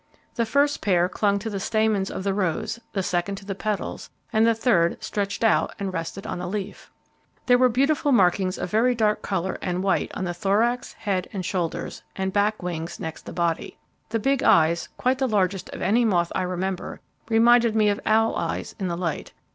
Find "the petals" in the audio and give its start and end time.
3.45-4.09